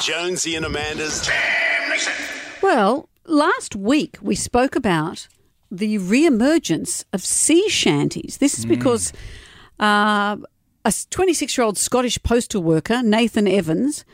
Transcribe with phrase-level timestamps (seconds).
[0.00, 1.28] Jonesy and Amanda's
[2.62, 5.28] Well, last week we spoke about
[5.70, 8.38] the re-emergence of sea shanties.
[8.38, 9.12] This is because
[9.78, 10.38] uh,
[10.86, 14.06] a 26 year old Scottish postal worker, Nathan Evans,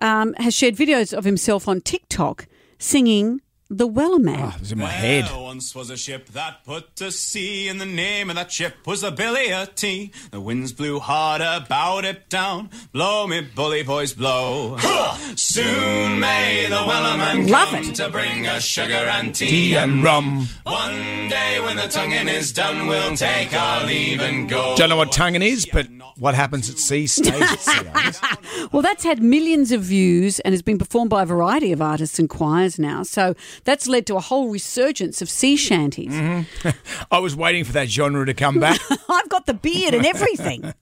[0.00, 3.40] um, has shared videos of himself on TikTok singing
[3.72, 4.40] The Wellerman.
[4.42, 5.26] Oh, it was in my head.
[5.26, 8.74] There once was a ship that put to sea, and the name of that ship
[8.84, 10.10] was the Billy o' Tea.
[10.32, 12.70] The winds blew hard about it down.
[12.92, 14.76] Blow me, bully boys, blow.
[15.36, 17.94] Soon may the Wellerman Love come it.
[17.94, 19.46] to bring us sugar and tea.
[19.46, 20.48] Tea and rum.
[20.64, 24.74] One day when the tonguing is done, we'll take our leave and go.
[24.76, 25.86] Don't know what tonguing is, but
[26.18, 28.68] what happens at sea stays at sea.
[28.72, 32.18] Well, that's had millions of views and has been performed by a variety of artists
[32.18, 33.04] and choirs now.
[33.04, 33.34] So
[33.64, 35.58] that's led to a whole resurgence of sea mm-hmm.
[35.58, 36.12] shanties.
[36.12, 36.68] Mm-hmm.
[37.10, 38.80] I was waiting for that genre to come back.
[39.08, 40.72] I've got the beard and everything.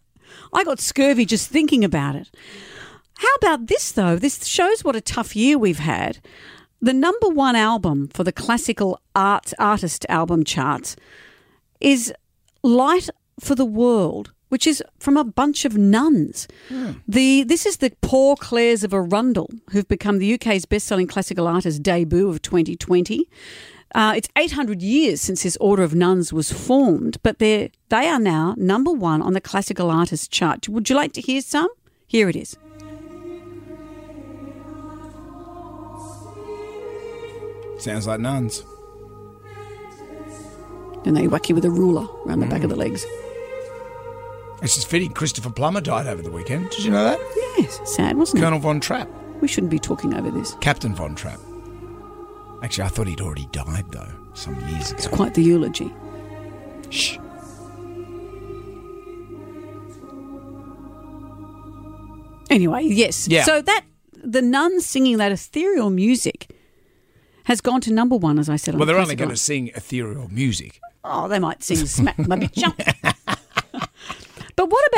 [0.52, 2.30] I got scurvy just thinking about it.
[3.18, 4.16] How about this, though?
[4.16, 6.20] This shows what a tough year we've had.
[6.80, 10.94] The number one album for the classical art artist album charts
[11.80, 12.12] is
[12.62, 13.08] Light
[13.40, 16.48] for the World, which is from a bunch of nuns.
[17.06, 21.46] The This is the Poor Clares of Arundel, who've become the UK's best selling classical
[21.46, 23.28] artist debut of 2020.
[23.94, 28.20] Uh, it's 800 years since this order of nuns was formed, but they're, they are
[28.20, 30.68] now number one on the classical artist chart.
[30.68, 31.68] Would you like to hear some?
[32.06, 32.56] Here it is.
[37.78, 38.62] Sounds like nuns.
[41.04, 43.06] And they whack you with a ruler around the back of the legs.
[44.62, 45.12] It's just fitting.
[45.12, 46.70] Christopher Plummer died over the weekend.
[46.70, 47.18] Did you know that?
[47.58, 48.42] Yes, sad, wasn't it?
[48.42, 49.08] Colonel Von Trapp.
[49.08, 49.40] it?
[49.40, 50.54] We shouldn't be talking over this.
[50.60, 51.38] Captain Von Trapp.
[52.62, 54.96] Actually, I thought he'd already died, though, some years ago.
[54.98, 55.94] It's quite the eulogy.
[56.90, 57.18] Shh.
[62.50, 63.28] Anyway, yes.
[63.28, 63.44] Yeah.
[63.44, 66.50] So that the nuns singing that ethereal music
[67.44, 68.74] has gone to number one, as I said.
[68.74, 70.80] on Well, the they're only going to sing ethereal music.
[71.04, 73.07] Oh, they might sing "Smack My Bitch Up."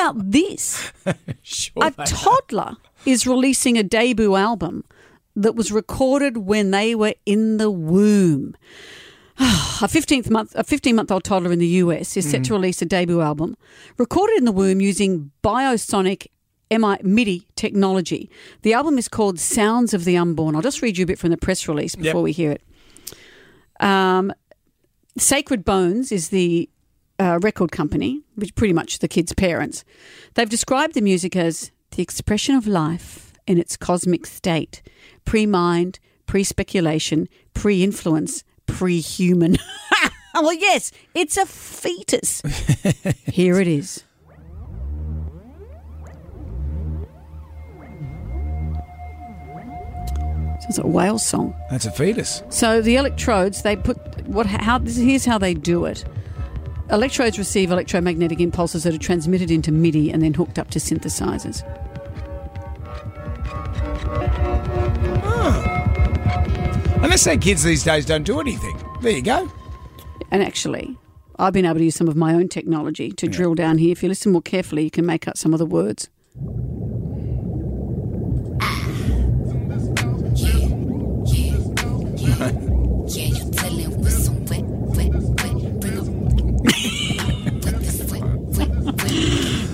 [0.01, 0.93] About this?
[1.43, 1.83] Sure.
[1.87, 4.85] A toddler is releasing a debut album
[5.35, 8.55] that was recorded when they were in the womb.
[9.39, 12.83] A 15th month, a 15 month old toddler in the US is set to release
[12.83, 13.57] a debut album
[13.97, 16.27] recorded in the womb using Biosonic
[16.71, 18.31] MI, MIDI technology.
[18.63, 20.55] The album is called Sounds of the Unborn.
[20.55, 22.25] I'll just read you a bit from the press release before Yep.
[22.25, 22.63] we hear it.
[23.81, 24.33] Um,
[25.17, 26.69] Sacred Bones is the
[27.19, 29.85] uh, record company, which pretty much the kids' parents.
[30.35, 34.83] They've described the music as the expression of life in its cosmic state,
[35.25, 39.57] pre mind, pre speculation, pre influence, pre human.
[40.35, 42.43] well, yes, it's a fetus.
[43.27, 44.05] Here it is.
[50.71, 51.57] It's a whale song.
[51.69, 52.45] That's a fetus.
[52.49, 53.97] So the electrodes, they put
[54.29, 54.47] what?
[54.47, 54.79] How?
[54.79, 56.05] This, here's how they do it.
[56.93, 61.63] Electrodes receive electromagnetic impulses that are transmitted into MIDI and then hooked up to synthesizers.
[67.03, 68.79] And they say kids these days don't do anything.
[69.01, 69.51] There you go.
[70.31, 70.97] And actually,
[71.39, 73.93] I've been able to use some of my own technology to drill down here.
[73.93, 76.09] If you listen more carefully, you can make out some of the words.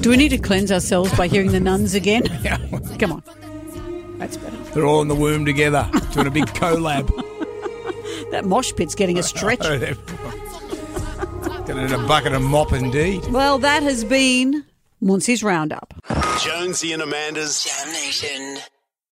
[0.07, 2.23] Do we need to cleanse ourselves by hearing the nuns again?
[2.45, 2.59] Yeah.
[3.01, 3.25] Come on.
[4.19, 4.57] That's better.
[4.73, 7.09] They're all in the womb together doing a big collab.
[8.31, 9.59] That mosh pit's getting a stretch.
[9.63, 9.81] Going
[11.79, 13.27] in a bucket of mop indeed.
[13.33, 14.65] Well, that has been
[15.01, 15.93] Muncie's Roundup.
[16.39, 18.59] Jonesy and Amanda's JAMnation.